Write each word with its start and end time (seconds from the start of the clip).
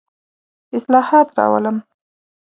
اصلاحات 0.75 1.29
راولم. 1.39 1.77